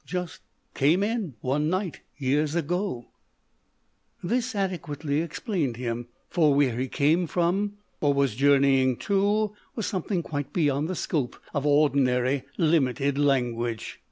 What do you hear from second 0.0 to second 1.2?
"Just came